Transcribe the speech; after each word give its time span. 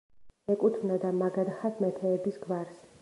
ეკუთვნოდა 0.53 1.11
მაგადჰას 1.19 1.77
მეფეების 1.85 2.41
გვარს. 2.47 2.83